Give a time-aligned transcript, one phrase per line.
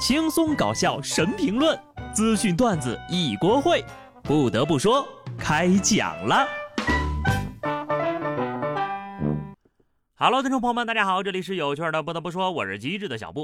[0.00, 1.78] 轻松搞笑神评论，
[2.14, 3.84] 资讯段子一锅烩。
[4.22, 5.06] 不得不说，
[5.38, 6.48] 开讲了。
[10.14, 12.02] Hello，听众朋友们，大家好，这里是有趣的。
[12.02, 13.42] 不得不说，我是机智的小布。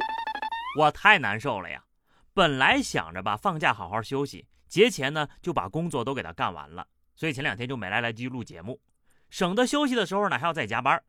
[0.78, 1.84] 我太难受了呀！
[2.32, 8.80] 本来想着吧，放假好好休息，节前呢就把工作都给他干完了，所以前两天就没来得及录节目，
[9.28, 11.02] 省得休息的时候呢还要再加班。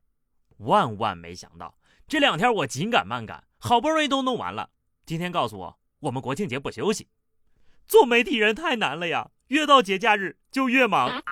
[0.57, 1.73] 万万没想到，
[2.05, 4.71] 这两天我紧赶慢赶，好不容易都弄完了。
[5.07, 7.07] 今天告诉我，我们国庆节不休息。
[7.87, 11.23] 做媒体人太难了呀，越到节假日就越忙。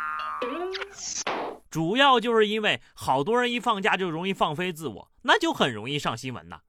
[1.69, 6.61] 主要就是因为好多人一放假就容易放飞自我，那就很容易上新闻呐。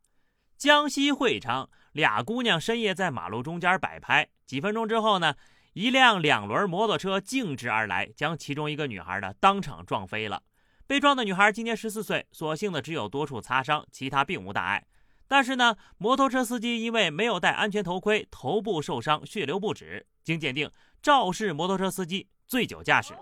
[0.59, 5.37] 江西会昌俩姑娘深夜在马路中间摆拍，几分钟之后呢，
[5.75, 10.43] 一辆两轮摩托车径直而来，将其中一个女孩呢当场撞飞了。
[10.89, 14.85] 被撞的女孩今年十四岁，所幸的只有多处擦伤，其他并无大碍。
[15.29, 20.07] 但是呢，摩托车司机因为没有戴安全头盔，头部受伤，血流不止。
[20.23, 20.71] 经鉴定，
[21.03, 23.15] 肇事摩托车司机醉酒驾驶。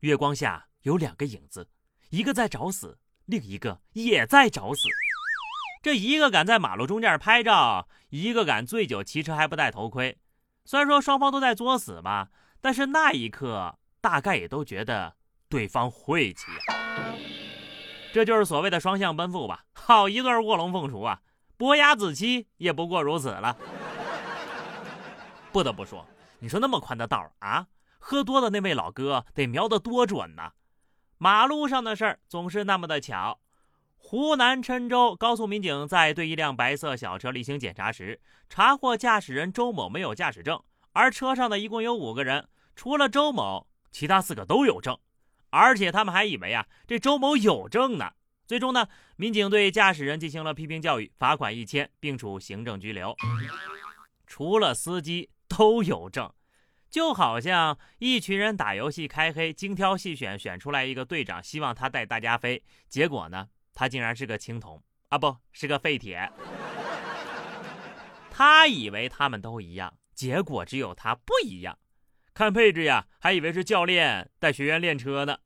[0.00, 1.68] 月光下有两个影子，
[2.10, 4.80] 一个在找死，另一个也在找死。
[5.82, 10.18] 这一个敢在马路中间拍照，一个敢醉酒骑车还不戴头盔。
[10.64, 15.16] 虽然说双方都在作死吧，但是那一刻大概也都觉得
[15.48, 16.46] 对方晦气。
[18.12, 21.20] 这就是所谓的双向奔赴吧，好一对卧龙凤雏啊！
[21.56, 23.56] 伯牙子期也不过如此了。
[25.52, 26.04] 不得不说，
[26.38, 27.66] 你说那么宽的道啊，
[27.98, 30.52] 喝多的那位老哥得瞄得多准呐！
[31.18, 33.38] 马路上的事儿总是那么的巧。
[33.96, 40.60] 湖南郴州高速民警在对一辆白色小车例行检查时，查获驾驶人周某没有驾驶证，
[40.92, 44.98] 而车上的一共有五个人，除了周某，其他四个都有证。
[45.50, 48.12] 而且他们还以为啊，这周某有证呢。
[48.46, 53.14] 最终呢，民警对驾驶人进行了批评教育，罚款一千，并处行政拘留。
[54.26, 56.32] 除了司机都有证，
[56.88, 62.60] 就好像一群人打游戏开黑，精挑细选选出来一个队长，希望他带大家飞。
[62.88, 66.28] 结果呢，他竟然是个青铜啊，不是个废铁。
[68.30, 71.78] 他以为他们都一样，结果只有他不一样。
[72.32, 75.38] 看配置呀，还以为是教练带学员练车呢。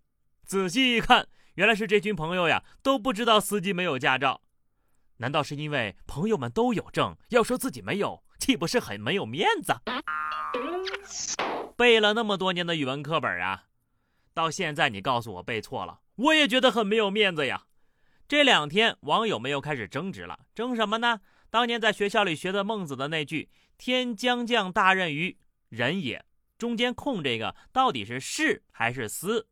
[0.44, 4.42] 仔细一看，原来是这群朋友呀都不知道司机没有驾照。
[5.18, 9.74] 难道是因为朋友们都有证，要说自己没有，岂不是很没有面子？
[11.76, 13.64] 背了那么多年的语文课本啊，
[14.32, 17.64] 到现在你告诉我背错了，我也觉得很没有面子呀。
[18.26, 21.20] 这两天网友们又开始争执了，争什么呢？
[21.50, 26.24] 当年在学校里学的孟子的那句“天将降大任于人也”。
[26.56, 29.46] 中间空这个到底是是还是思？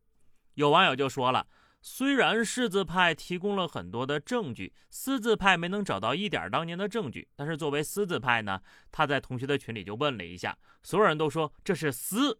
[0.55, 1.47] 有网友就说了，
[1.81, 7.27] 虽然是字派提供了很多的证据，私字派没能找到一点当年的证据。
[7.35, 8.61] 但是作为私字派呢，
[8.91, 12.39] 他在同学的群里就问了一下，所有人都说这是私，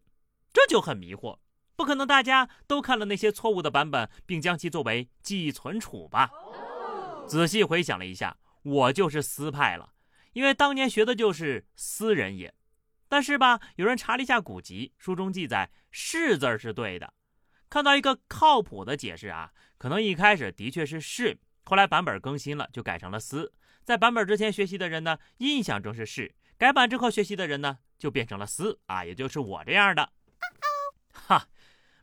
[0.54, 1.38] 这就很迷惑。
[1.76, 6.32] 不可能大家都看了那些错误的版本，并将其作为记忆存储吧？
[7.28, 9.90] 仔细回想了一下，我就是私派了，
[10.34, 12.54] 因为当年学的就是私人也。
[13.14, 17.14] 但是吧，有人查了一下古籍，书中记载“是”字是对的。
[17.70, 23.54] 看到一个靠谱的解释啊，可能一开始的确是“是”，后来版本更新了，就改成了“思”。
[23.86, 26.26] 在版本之前学习的人呢，印象中是“是”；
[26.58, 30.10] 改版之后学习的人呢，就变成了“思”啊，也就是我这样的。
[31.14, 31.48] 哈，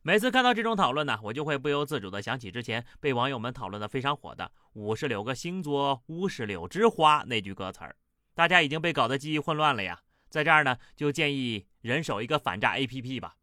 [0.03, 7.97] 每次看到这种讨论呢，我就会不由自主的想起之前被网友们讨论的非常火的“五十六个星座，五十六枝花”那句歌词儿，
[8.32, 10.00] 大家已经被搞得记忆混乱了呀。
[10.31, 13.35] 在这儿呢，就建议人手一个反诈 APP 吧。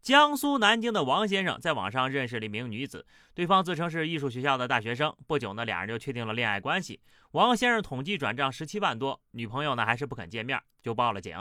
[0.00, 5.14] 江苏南京的王先生在网上认识了一名女子，对方自称是艺术学校的大学生。
[5.26, 7.00] 不久呢，两人就确定了恋爱关系。
[7.30, 11.34] 王先生统计转账十七万多，女朋友呢还是不肯见面，就报了警。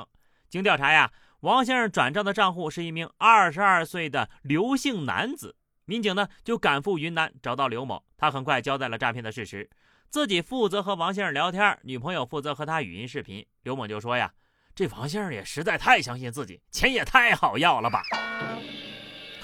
[0.50, 1.12] 经调查呀，
[1.42, 5.58] 王先生转账的账户是一名二十二岁的刘姓男子。
[5.84, 9.70] 民警呢就赶赴云南找到刘某，他很快交代了诈骗的事实，
[10.10, 13.46] 自己负责和王先生聊天，女朋友负责和他语音视频。
[13.64, 14.34] 刘某就说呀。
[14.76, 18.02] 这王先生也实在太相信自己，钱也太好要了吧！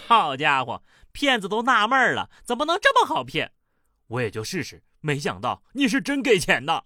[0.07, 0.81] 好家伙，
[1.11, 3.51] 骗子都纳闷了，怎么能这么好骗？
[4.07, 6.83] 我也就试试，没想到你是真给钱的，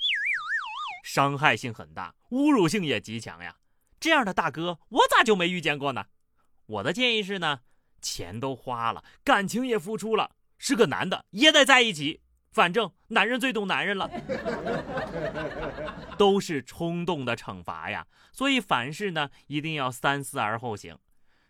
[1.05, 3.55] 伤害性很大，侮辱性也极强呀！
[3.97, 6.07] 这样的大哥，我咋就没遇见过呢？
[6.65, 7.61] 我的建议是呢，
[8.01, 12.19] 钱都花了，感情也付出了，是个男的也得在一起。
[12.53, 14.09] 反正男人最懂男人了，
[16.17, 20.97] 都是冲动的惩罚呀，所以凡事呢一定要三思而后行。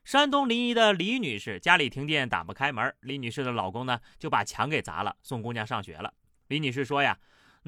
[0.06, 6.14] 山东临沂的李女士家里停电打不开门，李女士的老公呢就把墙给砸了，送姑娘上学了。
[6.48, 7.18] 李女士说呀，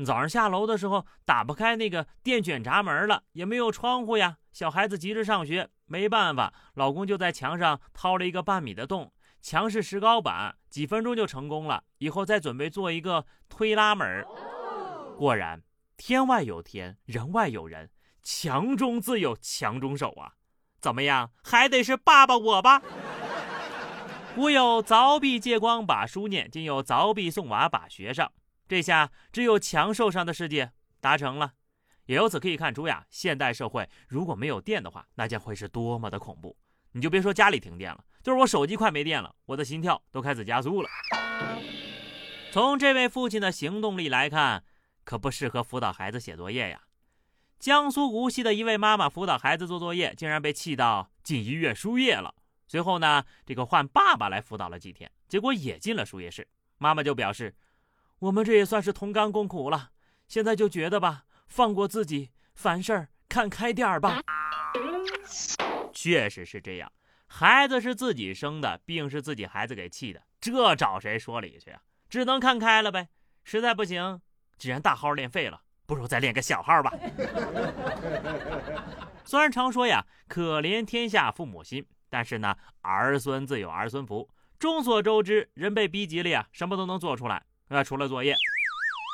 [0.05, 4.37] 早上下楼的时候打不开那个电卷闸门了，也没有窗户呀。
[4.51, 9.11] 小孩子急着上学，没办法，老公就在墙上掏了一个半米的洞，
[9.41, 11.85] 墙是石膏板，几分钟就成功了。
[11.99, 14.25] 以后再准备做一个推拉门。
[15.17, 15.63] 果然，
[15.95, 17.89] 天外有天，人外有人，
[18.21, 20.33] 强中自有强中手啊！
[20.81, 22.81] 怎么样，还得是爸爸我吧？
[24.35, 28.33] 古有凿壁借光把书念，今有凿壁送瓦把学上。
[28.67, 31.53] 这下只有强受伤的世界达成了，
[32.07, 36.57] 也由此可以看出呀，现代社会如果没有电的话，那将会是多么的恐怖。
[36.95, 40.87] 你就别说家里停电了，就是我手机快没电了，我的心跳都开始加速了。
[42.53, 44.63] 从这位父亲的行动力来看，
[45.03, 46.83] 可不适合辅导孩子写作业呀。
[47.59, 52.33] 江苏无锡的一位妈妈辅导孩子做作业，竟然被气到进医院输液了。
[52.65, 56.47] 随后呢，这个换爸爸来辅导了几天，结果也进了输液室。
[56.77, 57.53] 妈妈就表示。
[58.19, 59.89] 我们这也算是同甘共苦了，
[60.29, 64.21] 现在就觉得吧，放过自己，凡事看开点儿吧。
[66.05, 66.91] 确实是这样，
[67.25, 71.81] 孩子是自己生的，病是自己孩子给气的，这找谁说理去啊？
[72.07, 73.09] 只能看开了呗。
[73.43, 74.21] 实在不行，
[74.59, 76.93] 既然大号练废了，不如再练个小号吧。
[79.25, 84.29] 虽然常说呀，可怜天下父母心，但是呢，儿孙自有儿孙福。
[84.59, 87.43] 众所周知，人被逼急了呀，什么都能做出来。
[87.69, 88.35] 那除了作业，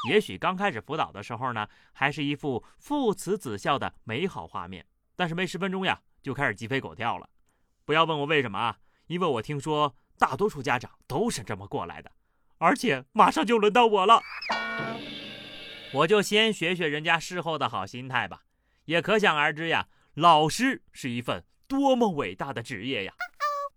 [0.10, 4.86] 也许刚开始辅导的时候呢，还是一副父慈子孝的美好画面。
[5.16, 7.30] 但是没十分钟呀，就开始鸡飞狗跳了。
[7.86, 8.78] 不要问我为什么啊，
[9.08, 12.12] 因为我听说大多数家长都是这么过来的。
[12.58, 14.22] 而且马上就轮到我了，
[15.94, 18.44] 我就先学学人家事后的好心态吧。
[18.86, 23.14] 也可想而知呀，老师是一份多么伟大的职业呀。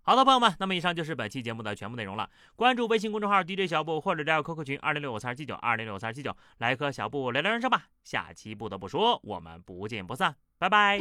[0.02, 2.28] 好的，朋友们，那么以上就是本期节目的全部内容了。
[2.56, 7.84] 关注微信公众号 DJ 小布，或者加入 QQ 群二零六五三二七九二零六五三七九，来和小布聊聊人生吧。
[8.02, 10.98] 下期不得不说，我们不见不散，拜拜。